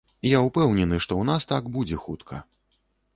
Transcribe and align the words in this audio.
Я 0.27 0.39
ўпэўнены, 0.45 0.95
што 1.05 1.13
ў 1.17 1.23
нас 1.31 1.47
так 1.51 1.67
будзе 1.75 1.99
хутка. 2.07 2.41